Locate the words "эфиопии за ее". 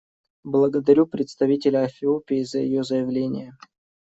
1.85-2.83